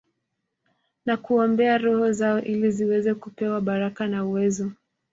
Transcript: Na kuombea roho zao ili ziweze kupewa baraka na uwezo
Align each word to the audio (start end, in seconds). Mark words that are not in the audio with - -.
Na 1.05 1.17
kuombea 1.17 1.77
roho 1.77 2.11
zao 2.13 2.41
ili 2.41 2.71
ziweze 2.71 3.13
kupewa 3.13 3.61
baraka 3.61 4.07
na 4.07 4.25
uwezo 4.25 4.71